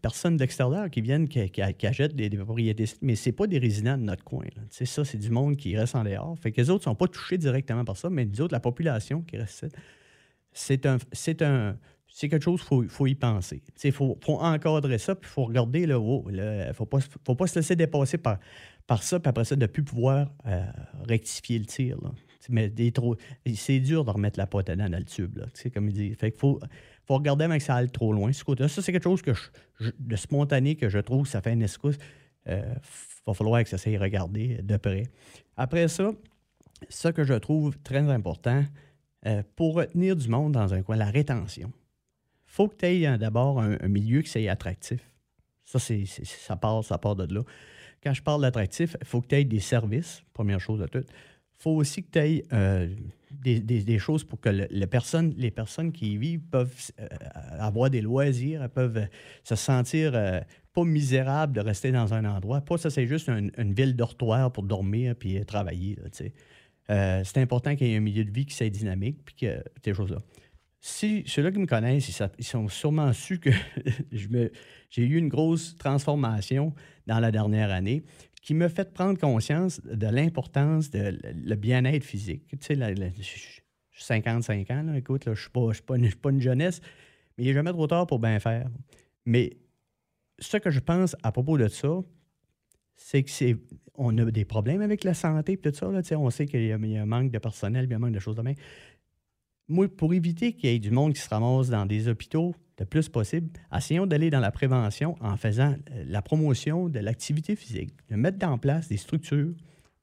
personnes 0.00 0.36
d'extérieur 0.36 0.88
qui 0.90 1.00
viennent, 1.00 1.28
qui, 1.28 1.86
achètent 1.86 2.14
des, 2.14 2.30
propriétés, 2.30 2.84
mais 3.02 3.16
ce 3.16 3.30
pas 3.30 3.46
des 3.46 3.58
résidents 3.58 3.98
de 3.98 4.04
notre 4.04 4.24
coin. 4.24 4.46
C'est 4.70 4.86
ça, 4.86 5.04
c'est 5.04 5.18
du 5.18 5.30
monde 5.30 5.56
qui 5.56 5.76
reste 5.76 5.96
en 5.96 6.04
dehors. 6.04 6.38
Fait 6.38 6.52
que 6.52 6.60
les 6.60 6.70
autres 6.70 6.82
ne 6.82 6.92
sont 6.92 6.94
pas 6.94 7.08
touchés 7.08 7.38
directement 7.38 7.84
par 7.84 7.96
ça, 7.96 8.10
mais 8.10 8.24
nous 8.24 8.40
autres, 8.40 8.54
la 8.54 8.60
population 8.60 9.22
qui 9.22 9.36
reste 9.36 9.66
c'est 10.54 10.86
un, 10.86 10.98
c'est 11.12 11.42
un, 11.42 11.76
c'est 12.06 12.28
quelque 12.28 12.44
chose, 12.44 12.64
il 12.80 12.88
faut, 12.88 13.06
y 13.06 13.16
penser. 13.16 13.60
Il 13.82 13.92
faut, 13.92 14.16
encadrer 14.26 14.98
ça, 14.98 15.16
puis 15.16 15.28
il 15.28 15.32
faut 15.32 15.44
regarder 15.44 15.84
le 15.84 15.96
haut. 15.96 16.24
Il 16.30 16.36
ne 16.36 16.72
faut 16.72 16.86
pas, 16.86 17.00
faut 17.00 17.34
pas 17.34 17.48
se 17.48 17.58
laisser 17.58 17.74
dépasser 17.74 18.18
par, 18.18 18.38
par 18.86 19.02
ça, 19.02 19.18
puis 19.18 19.28
après 19.28 19.44
ça, 19.44 19.56
de 19.56 19.66
plus 19.66 19.82
pouvoir 19.82 20.30
euh, 20.46 20.64
rectifier 21.08 21.58
le 21.58 21.66
tir. 21.66 21.98
Mais 22.48 22.72
c'est 23.56 23.80
dur 23.80 24.04
de 24.04 24.10
remettre 24.10 24.38
la 24.38 24.46
pote 24.46 24.70
dans 24.70 24.92
le 24.92 25.04
tube, 25.04 25.38
là, 25.38 25.46
comme. 25.74 25.90
Fait 25.90 26.30
qu'il 26.30 26.38
faut, 26.38 26.60
faut 27.06 27.14
regarder 27.14 27.44
avec 27.44 27.62
ça 27.62 27.76
aille 27.76 27.90
trop 27.90 28.12
loin. 28.12 28.32
Ça, 28.32 28.68
c'est 28.68 28.92
quelque 28.92 29.04
chose 29.04 29.22
que 29.22 29.32
de 29.98 30.16
spontané 30.16 30.76
que 30.76 30.88
je 30.88 30.98
trouve 30.98 31.24
que 31.24 31.28
ça 31.28 31.42
fait 31.42 31.52
un 31.52 31.60
escousse. 31.60 31.98
Il 32.46 32.52
euh, 32.52 32.74
va 33.26 33.34
falloir 33.34 33.62
que 33.62 33.68
ça 33.68 33.78
s'aille 33.78 33.98
regarder 33.98 34.60
de 34.62 34.76
près. 34.76 35.04
Après 35.56 35.88
ça, 35.88 36.12
ce 36.88 37.08
que 37.08 37.24
je 37.24 37.34
trouve 37.34 37.78
très 37.78 38.10
important, 38.10 38.64
euh, 39.26 39.42
pour 39.56 39.74
retenir 39.74 40.16
du 40.16 40.28
monde 40.28 40.52
dans 40.52 40.74
un 40.74 40.82
coin, 40.82 40.96
la 40.96 41.10
rétention. 41.10 41.72
Faut 42.46 42.68
que 42.68 42.76
tu 42.76 42.86
aies 42.86 43.06
euh, 43.06 43.16
d'abord 43.16 43.58
un, 43.60 43.88
milieu 43.88 44.20
qui 44.20 44.30
soit 44.30 44.50
attractif. 44.50 45.00
Ça, 45.64 45.78
c'est, 45.78 46.04
ça, 46.06 46.56
part, 46.56 46.84
ça 46.84 46.98
part 46.98 47.16
de 47.16 47.34
là. 47.34 47.42
Quand 48.02 48.12
je 48.12 48.22
parle 48.22 48.42
d'attractif, 48.42 48.96
il 49.00 49.06
faut 49.06 49.22
que 49.22 49.28
tu 49.28 49.36
aies 49.36 49.44
des 49.44 49.60
services, 49.60 50.22
première 50.34 50.60
chose 50.60 50.80
de 50.80 50.86
tout 50.86 51.04
faut 51.58 51.72
aussi 51.72 52.02
que 52.02 52.10
tu 52.12 52.18
aies 52.18 52.44
euh, 52.52 52.88
des, 53.42 53.98
choses 53.98 54.24
pour 54.24 54.40
que 54.40 54.48
les 54.48 54.86
personnes 54.86 55.92
qui 55.92 56.12
y 56.12 56.16
vivent 56.16 56.42
peuvent 56.50 56.74
euh, 57.00 57.06
avoir 57.58 57.90
des 57.90 58.00
loisirs, 58.00 58.62
elles 58.62 58.68
peuvent 58.68 58.98
euh, 58.98 59.06
se 59.42 59.54
sentir 59.54 60.12
pas 60.72 60.84
misérables 60.84 61.52
de 61.52 61.60
rester 61.60 61.92
dans 61.92 62.14
un 62.14 62.24
endroit. 62.24 62.60
Pas 62.60 62.78
ça, 62.78 62.90
c'est 62.90 63.06
juste 63.06 63.28
une, 63.28 63.74
ville 63.74 63.94
dortoir 63.94 64.52
pour 64.52 64.64
dormir 64.64 65.14
puis 65.14 65.44
travailler. 65.44 65.96
c'est 66.12 67.38
important 67.38 67.76
qu'il 67.76 67.88
y 67.88 67.94
ait 67.94 67.96
un 67.96 68.00
milieu 68.00 68.24
de 68.24 68.30
vie 68.30 68.46
qui 68.46 68.54
soit 68.54 68.70
dynamique 68.70 69.18
puis 69.24 69.34
que 69.34 69.62
ces 69.84 69.94
choses-là. 69.94 70.18
Si 70.80 71.22
ceux-là 71.26 71.50
qui 71.50 71.60
me 71.60 71.66
connaissent, 71.66 72.08
ils, 72.08 72.30
ils 72.38 72.70
sûrement 72.70 73.12
su 73.14 73.38
que 73.38 73.50
j'ai 74.12 75.02
eu 75.02 75.16
une 75.16 75.28
grosse 75.28 75.78
transformation 75.78 76.74
dans 77.06 77.20
la 77.20 77.30
dernière 77.30 77.70
année 77.70 78.04
qui 78.44 78.52
me 78.52 78.68
fait 78.68 78.92
prendre 78.92 79.18
conscience 79.18 79.80
de 79.84 80.06
l'importance 80.06 80.90
de 80.90 81.18
le 81.34 81.54
bien-être 81.54 82.04
physique. 82.04 82.46
Tu 82.50 82.58
sais, 82.60 82.76
j'ai 82.76 83.62
55 83.90 84.70
ans, 84.70 84.94
écoute, 84.94 85.22
je 85.24 85.30
ne 85.30 85.34
suis, 85.34 85.48
pas, 85.48 85.96
pas, 86.20 86.30
une 86.30 86.40
jeunesse, 86.42 86.82
mais 87.36 87.44
il 87.44 87.46
n'est 87.46 87.54
jamais 87.54 87.72
trop 87.72 87.86
tard 87.86 88.06
pour 88.06 88.18
bien 88.18 88.38
faire. 88.40 88.68
Mais 89.24 89.56
ce 90.38 90.58
que 90.58 90.70
je 90.70 90.80
pense 90.80 91.16
à 91.22 91.32
propos 91.32 91.56
de 91.56 91.68
ça, 91.68 92.00
c'est 92.96 93.22
que 93.22 93.30
c'est 93.30 93.56
on 93.94 94.16
a 94.18 94.30
des 94.30 94.44
problèmes 94.44 94.82
avec 94.82 95.04
la 95.04 95.14
santé 95.14 95.52
et 95.52 95.56
tout 95.56 95.72
ça. 95.72 95.88
On 96.18 96.30
sait 96.30 96.44
qu'il 96.44 96.66
y, 96.66 96.72
a 96.72 96.76
un 96.76 97.06
manque 97.06 97.30
de 97.30 97.38
personnel, 97.38 97.86
il 97.86 97.90
y 97.90 97.94
a 97.94 97.96
un 97.96 98.00
manque 98.00 98.12
de 98.12 98.20
choses 98.20 98.36
de 98.36 98.42
même. 98.42 98.56
Moi, 99.68 99.88
pour 99.88 100.12
éviter 100.12 100.52
qu'il 100.52 100.68
y 100.68 100.74
ait 100.74 100.78
du 100.78 100.90
monde 100.90 101.14
qui 101.14 101.20
se 101.20 101.30
ramasse 101.30 101.70
dans 101.70 101.86
des 101.86 102.08
hôpitaux 102.08 102.54
le 102.78 102.86
plus 102.86 103.08
possible, 103.08 103.50
essayons 103.74 104.06
d'aller 104.06 104.30
dans 104.30 104.40
la 104.40 104.50
prévention 104.50 105.16
en 105.20 105.36
faisant 105.36 105.76
euh, 105.90 106.04
la 106.06 106.22
promotion 106.22 106.88
de 106.88 106.98
l'activité 106.98 107.56
physique, 107.56 107.92
de 108.10 108.16
mettre 108.16 108.46
en 108.46 108.58
place 108.58 108.88
des 108.88 108.96
structures 108.96 109.54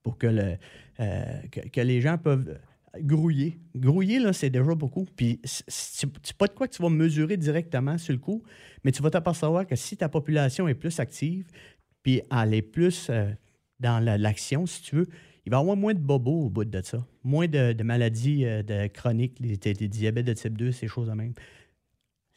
pour 0.04 0.18
que, 0.18 0.58
euh, 1.00 1.36
les 1.76 2.02
gens 2.02 2.18
peuvent 2.18 2.58
grouiller. 3.00 3.60
Grouiller, 3.76 4.20
là, 4.20 4.34
c'est 4.34 4.50
déjà 4.50 4.76
beaucoup. 4.76 5.06
Puis, 5.16 5.40
c'est 5.44 6.08
pas 6.38 6.48
de 6.48 6.54
quoi 6.54 6.68
que 6.68 6.76
tu 6.76 6.82
vas 6.82 6.90
mesurer 6.90 7.38
directement 7.38 7.98
sur 7.98 8.14
le 8.14 8.20
coup, 8.20 8.44
mais 8.84 8.92
tu 8.92 9.02
vas 9.02 9.10
t'apercevoir 9.10 9.66
que 9.66 9.76
si 9.76 9.98
ta 9.98 10.10
population 10.10 10.68
est 10.68 10.76
plus 10.76 11.00
active, 11.00 11.48
puis 12.04 12.22
elle 12.32 12.54
est 12.54 12.62
plus 12.62 13.08
euh, 13.10 13.32
dans 13.80 14.04
l'action, 14.04 14.66
si 14.66 14.82
tu 14.82 14.96
veux, 14.96 15.08
il 15.46 15.52
va 15.52 15.58
y 15.58 15.60
avoir 15.60 15.76
moins 15.76 15.94
de 15.94 16.00
bobos 16.00 16.46
au 16.46 16.50
bout 16.50 16.66
de 16.66 16.82
ça, 16.84 17.06
moins 17.24 17.48
de, 17.48 17.82
maladies 17.84 18.46
euh, 18.46 18.88
chroniques, 18.90 19.42
des, 19.42 19.74
des, 19.74 19.88
diabètes 19.88 20.26
de 20.26 20.34
type 20.34 20.58
2, 20.58 20.72
ces 20.72 20.88
choses 20.88 21.08
de 21.08 21.14
même 21.14 21.34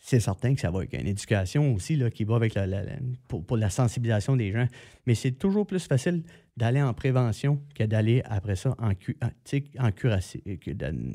c'est 0.07 0.21
certain 0.21 0.55
que 0.55 0.61
ça 0.61 0.71
va 0.71 0.81
avec 0.81 0.93
une 0.93 1.07
éducation 1.07 1.73
aussi 1.73 1.97
là, 1.97 2.11
qui 2.11 2.25
va 2.25 2.37
avec 2.37 2.53
la, 2.53 2.67
pour, 3.27 3.57
la 3.57 3.71
sensibilisation 3.71 4.37
des 4.37 4.53
gens. 4.53 4.67
Mais 5.07 5.15
c'est 5.15 5.33
toujours 5.33 5.67
plus 5.67 5.87
facile 5.87 6.23
d'aller 6.59 6.83
en 6.83 6.93
prévention 6.93 7.59
que 7.75 7.85
d'aller 7.85 8.21
après 8.27 8.55
ça 8.55 8.77
en, 8.79 8.91
en, 8.91 9.93
curatif, 9.93 10.43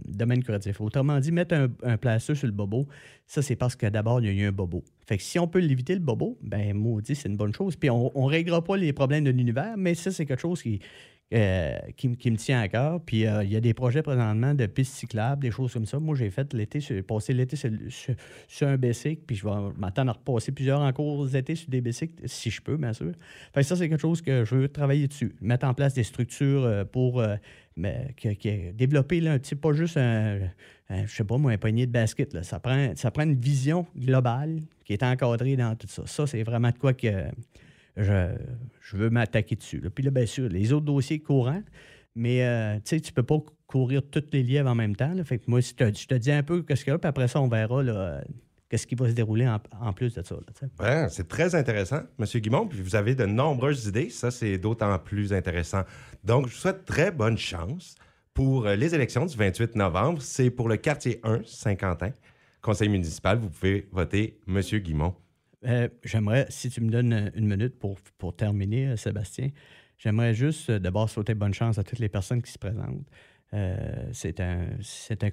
domaine 0.08 0.44
curatif. 0.44 0.82
Autrement 0.82 1.20
dit, 1.20 1.32
mettre 1.32 1.54
un, 1.54 1.68
un 1.84 2.20
sur 2.20 2.36
le 2.48 2.52
bobo, 2.52 2.88
ça 3.28 3.44
c'est 3.44 3.56
parce 3.56 3.76
que 3.76 3.86
d'abord, 3.86 4.22
il 4.22 4.26
y 4.26 4.30
a 4.30 4.46
eu 4.46 4.48
un 4.48 4.52
bobo. 4.52 4.84
Fait 5.06 5.18
que 5.18 5.24
si 5.24 5.38
on 5.38 5.48
peut 5.48 5.60
l'éviter 5.60 5.94
le 5.94 6.02
bobo, 6.02 6.40
ben 6.42 6.74
maudit, 6.74 7.14
c'est 7.14 7.30
une 7.30 7.38
bonne 7.38 7.54
chose. 7.54 7.76
Puis 7.76 7.92
on 7.92 8.12
ne 8.16 8.28
réglera 8.28 8.64
pas 8.64 8.76
les 8.76 8.92
problèmes 8.92 9.24
de 9.24 9.30
l'univers, 9.30 9.76
mais 9.78 9.94
ça, 9.94 10.10
c'est 10.10 10.26
quelque 10.26 10.42
chose 10.42 10.64
qui, 10.64 10.80
euh, 11.32 11.78
qui, 11.96 12.10
me 12.10 12.38
tient 12.38 12.60
à 12.60 12.68
cœur. 12.68 13.00
Puis 13.06 13.28
euh, 13.28 13.44
il 13.44 13.52
y 13.52 13.56
a 13.56 13.60
des 13.60 13.76
projets 13.76 14.02
présentement 14.02 14.56
de 14.56 14.66
pistes 14.66 14.96
cyclables, 14.96 15.44
des 15.44 15.52
choses 15.52 15.72
comme 15.72 15.86
ça. 15.86 16.00
Moi, 16.00 16.16
j'ai 16.16 16.32
fait 16.32 16.52
l'été, 16.56 16.80
passé 17.04 17.36
l'été 17.36 17.56
sur, 17.56 18.68
un 18.68 18.78
bicycle, 18.78 19.22
puis 19.28 19.36
je 19.36 19.46
vais 19.46 19.54
m'attendre 19.78 20.10
à 20.10 20.14
repasser 20.14 20.52
plusieurs 20.52 20.82
en 20.82 20.92
cours 20.92 21.28
d'été 21.28 21.54
sur 21.54 21.70
des 21.70 21.82
bicycles, 21.82 22.28
si 22.28 22.50
je 22.50 22.60
peux, 22.64 22.78
bien 22.78 22.94
sûr. 22.94 23.12
Fait 23.54 23.62
ça, 23.62 23.76
c'est 23.76 23.88
quelque 23.88 24.02
chose 24.02 24.24
que 24.24 24.44
je 24.44 24.56
veux 24.56 24.70
travailler 24.70 25.08
dessus. 25.08 25.36
Mettre 25.40 25.68
en 25.68 25.76
place 25.76 25.94
des 25.94 26.02
structures 26.02 26.64
euh, 26.64 26.84
pour 26.84 27.24
mais, 27.78 28.16
développer 28.74 29.22
là, 29.22 29.34
un 29.34 29.38
petit, 29.38 29.54
pas 29.54 29.74
juste 29.74 29.98
un, 29.98 30.40
je 30.90 31.14
sais 31.14 31.24
pas 31.24 31.38
moi, 31.38 31.52
un 31.52 31.60
poignet 31.60 31.86
de 31.86 31.92
basket. 31.92 32.44
Ça, 32.44 32.60
prend, 32.60 32.94
ça 32.96 33.12
prend 33.12 33.22
une 33.22 33.40
vision 33.40 33.86
globale 33.96 34.62
qui 34.84 34.94
est 34.94 35.04
encadrée 35.04 35.56
dans 35.56 35.76
tout 35.76 35.88
ça. 35.88 36.08
Ça, 36.08 36.26
c'est 36.26 36.42
vraiment 36.42 36.72
de 36.72 36.78
quoi 36.80 36.94
que 36.94 37.26
je, 37.98 38.36
veux 38.94 39.10
m'attaquer 39.10 39.56
dessus. 39.56 39.82
Puis 39.94 40.04
là, 40.04 40.12
bien 40.12 40.26
sûr, 40.26 40.50
les 40.50 40.74
autres 40.74 40.86
dossiers 40.86 41.20
courants, 41.20 41.64
mais 42.16 42.44
euh, 42.44 42.76
tu 42.78 42.82
sais, 42.86 43.00
tu 43.00 43.14
peux 43.14 43.24
pas 43.24 43.38
courir 43.68 44.02
toutes 44.10 44.34
les 44.34 44.44
lièvres 44.44 44.70
en 44.70 44.76
même 44.76 44.96
temps. 44.96 45.14
Fait 45.24 45.38
que 45.38 45.46
moi, 45.48 45.60
je 45.62 45.74
te, 45.74 46.16
dis 46.16 46.32
un 46.32 46.44
peu 46.44 46.64
ce 46.68 46.84
qu'il 46.84 46.92
y 46.92 46.96
a, 46.96 46.98
puis 46.98 47.08
après 47.08 47.28
ça, 47.28 47.42
on 47.42 47.48
verra 47.48 47.84
là, 47.84 48.22
qu'est-ce 48.70 48.88
qui 48.88 48.96
va 48.96 49.08
se 49.10 49.14
dérouler 49.14 49.48
en, 49.48 49.94
plus 49.94 50.14
de 50.14 50.24
ça. 50.24 50.36
Ouais, 50.80 51.08
c'est 51.10 51.28
très 51.28 51.56
intéressant, 51.56 52.02
M. 52.20 52.26
Guimond. 52.42 52.68
Puis 52.68 52.82
vous 52.82 52.96
avez 52.96 53.16
de 53.16 53.26
nombreuses 53.26 53.88
idées. 53.88 54.10
Ça, 54.10 54.32
c'est 54.32 54.58
d'autant 54.58 54.98
plus 55.00 55.34
intéressant. 55.34 55.84
Donc, 56.24 56.48
je 56.48 56.54
vous 56.54 56.60
souhaite 56.60 56.86
très 56.86 57.12
bonne 57.12 57.38
chance 57.38 57.96
pour 58.34 58.68
euh, 58.68 58.76
les 58.76 58.96
élections 58.96 59.26
du 59.26 59.36
28 59.36 59.76
novembre. 59.76 60.22
C'est 60.22 60.52
pour 60.52 60.70
le 60.70 60.78
quartier 60.78 61.20
1, 61.24 61.42
Saint-Quentin. 61.46 62.12
Conseil 62.62 62.90
municipal, 62.90 63.38
vous 63.38 63.50
pouvez 63.50 63.88
voter 63.92 64.40
M. 64.48 64.62
Guimond. 64.62 65.16
Euh, 65.66 65.90
j'aimerais, 66.04 66.46
si 66.50 66.70
tu 66.70 66.82
me 66.82 66.90
donnes 66.90 67.32
une 67.36 67.48
minute 67.48 67.78
pour, 67.80 68.00
pour 68.18 68.36
terminer, 68.36 68.88
euh, 68.90 68.96
Sébastien, 68.96 69.50
j'aimerais 69.98 70.34
juste 70.34 70.70
euh, 70.70 70.80
d'abord 70.80 71.10
souhaiter 71.10 71.34
bonne 71.34 71.54
chance 71.54 71.78
à 71.78 71.84
toutes 71.84 72.00
les 72.00 72.10
personnes 72.10 72.42
qui 72.42 72.52
se 72.52 72.58
présentent. 72.58 73.06
c'est 74.14 74.40
un, 74.40 74.68
c'est 74.82 75.24
un 75.24 75.32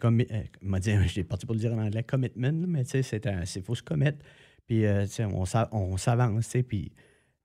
dire, 0.80 1.02
j'ai 1.06 1.24
parti 1.24 1.46
pour 1.46 1.54
le 1.54 1.60
dire 1.60 1.72
en 1.72 1.78
anglais, 1.78 2.02
commitment, 2.02 2.66
mais 2.66 2.84
c'est 2.84 3.26
un, 3.26 3.44
c'est 3.44 3.64
faut 3.64 3.74
se 3.74 3.82
commettre. 3.82 4.18
Puis, 4.66 4.84
on, 5.20 5.44
on 5.72 5.96
s'avance, 5.96 6.56
puis. 6.68 6.92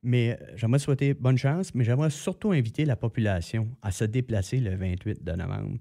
Mais 0.03 0.39
j'aimerais 0.55 0.79
souhaiter 0.79 1.13
bonne 1.13 1.37
chance, 1.37 1.75
mais 1.75 1.83
j'aimerais 1.83 2.09
surtout 2.09 2.53
inviter 2.53 2.85
la 2.85 2.95
population 2.95 3.69
à 3.83 3.91
se 3.91 4.03
déplacer 4.03 4.59
le 4.59 4.75
28 4.75 5.23
de 5.23 5.31
novembre. 5.33 5.77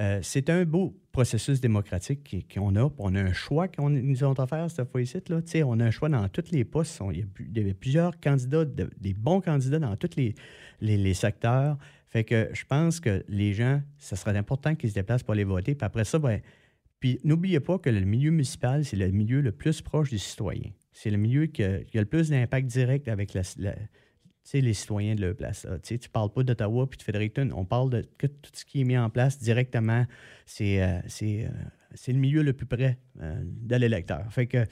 Euh, 0.00 0.20
c'est 0.22 0.48
un 0.48 0.64
beau 0.64 0.96
processus 1.12 1.60
démocratique 1.60 2.46
qu'on 2.54 2.74
a. 2.76 2.90
On 2.96 3.14
a 3.14 3.20
un 3.20 3.32
choix 3.34 3.68
qu'on 3.68 3.90
nous 3.90 4.24
a 4.24 4.28
offert 4.28 4.70
cette 4.70 4.90
fois-ci. 4.90 5.62
On 5.62 5.78
a 5.78 5.84
un 5.84 5.90
choix 5.90 6.08
dans 6.08 6.26
tous 6.28 6.50
les 6.52 6.64
postes. 6.64 7.00
il, 7.12 7.18
y 7.18 7.70
a, 7.70 7.74
plusieurs 7.74 8.18
candidats, 8.18 8.64
des 8.64 9.12
bons 9.12 9.42
candidats 9.42 9.78
dans 9.78 9.96
tous 9.96 10.16
les, 10.16 10.34
les, 10.80 11.14
secteurs. 11.14 11.76
Fait 12.08 12.24
que 12.24 12.48
je 12.54 12.64
pense 12.64 12.98
que 12.98 13.22
les 13.28 13.52
gens, 13.52 13.82
ce 13.98 14.16
serait 14.16 14.36
important 14.38 14.74
qu'ils 14.74 14.90
se 14.90 14.94
déplacent 14.94 15.22
pour 15.22 15.32
aller 15.32 15.44
voter. 15.44 15.74
Puis 15.74 15.84
après 15.84 16.04
ça, 16.04 16.18
ben, 16.18 16.40
puis 16.98 17.20
n'oubliez 17.24 17.60
pas 17.60 17.78
que 17.78 17.90
le 17.90 18.00
milieu 18.00 18.30
municipal, 18.30 18.84
c'est 18.84 18.96
le 18.96 19.10
milieu 19.10 19.42
le 19.42 19.52
plus 19.52 19.82
proche 19.82 20.08
du 20.08 20.18
citoyen. 20.18 20.70
C'est 20.92 21.10
le 21.10 21.18
milieu 21.18 21.46
qui 21.46 21.62
a, 21.62 21.78
le 21.92 22.04
plus 22.04 22.30
d'impact 22.30 22.66
direct 22.68 23.08
avec 23.08 23.34
la, 23.34 23.42
les 24.52 24.74
citoyens 24.74 25.14
de 25.14 25.20
leur 25.20 25.36
place. 25.36 25.66
Tu 25.82 25.94
ne 25.94 26.08
parles 26.12 26.32
pas 26.32 26.42
d'Ottawa 26.42 26.88
puis 26.88 26.98
de 26.98 27.02
Fredericton. 27.02 27.50
On 27.54 27.64
parle 27.64 27.90
de 27.90 28.02
tout 28.18 28.50
ce 28.52 28.64
qui 28.64 28.80
est 28.80 28.84
mis 28.84 28.98
en 28.98 29.10
place 29.10 29.38
directement. 29.38 30.06
C'est 30.46 30.82
euh, 30.82 31.00
euh, 31.22 31.48
le 32.08 32.12
milieu 32.14 32.42
le 32.42 32.52
plus 32.52 32.66
près 32.66 32.98
euh, 33.20 33.40
de 33.44 33.76
l'électeur. 33.76 34.26
Fait 34.32 34.46
que 34.46 34.64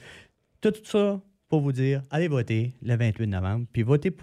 tout 0.61 0.73
ça, 0.83 1.21
pour 1.49 1.61
vous 1.61 1.71
dire, 1.71 2.03
allez 2.11 2.27
voter 2.27 2.73
le 2.83 2.95
28 2.95 3.25
novembre, 3.25 3.65
puis 3.73 3.81
votez 3.81 4.15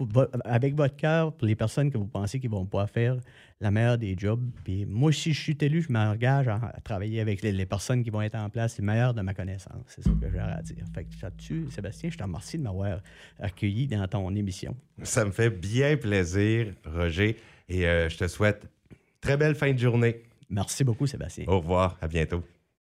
avec 0.45 0.75
votre 0.75 0.95
cœur 0.95 1.33
pour 1.33 1.45
les 1.45 1.55
personnes 1.55 1.91
que 1.91 1.97
vous 1.97 2.07
pensez 2.07 2.39
qui 2.39 2.47
ne 2.47 2.53
vont 2.53 2.65
pas 2.65 2.87
faire 2.87 3.17
la 3.59 3.69
meilleure 3.69 3.97
des 3.97 4.15
jobs. 4.17 4.41
Puis 4.63 4.85
moi, 4.85 5.11
si 5.11 5.33
je 5.33 5.41
suis 5.41 5.57
élu, 5.59 5.81
je 5.81 5.91
m'engage 5.91 6.47
à, 6.47 6.73
travailler 6.85 7.19
avec 7.19 7.41
les, 7.41 7.65
personnes 7.65 8.01
qui 8.01 8.09
vont 8.09 8.21
être 8.21 8.35
en 8.35 8.49
place, 8.49 8.77
les 8.77 8.85
meilleures 8.85 9.13
de 9.13 9.21
ma 9.21 9.33
connaissance. 9.33 9.83
C'est 9.87 10.03
ça 10.03 10.09
que 10.09 10.31
j'ai 10.31 10.39
à 10.39 10.61
dire. 10.61 10.85
Fait 10.95 11.03
que 11.03 11.09
là-dessus, 11.21 11.67
Sébastien, 11.69 12.09
je 12.09 12.17
te 12.17 12.23
remercie 12.23 12.57
de 12.57 12.63
m'avoir 12.63 13.01
accueilli 13.39 13.87
dans 13.87 14.07
ton 14.07 14.33
émission. 14.33 14.75
Ça 15.03 15.25
me 15.25 15.31
fait 15.31 15.49
bien 15.49 15.97
plaisir, 15.97 16.73
Roger, 16.85 17.35
et 17.67 17.85
euh, 17.85 18.07
je 18.07 18.17
te 18.17 18.27
souhaite 18.27 18.65
très 19.19 19.35
belle 19.35 19.55
fin 19.55 19.73
de 19.73 19.79
journée. 19.79 20.23
Merci 20.49 20.85
beaucoup, 20.85 21.07
Sébastien. 21.07 21.43
Au 21.47 21.59
revoir, 21.59 21.97
à 22.01 22.07
bientôt. 22.07 22.41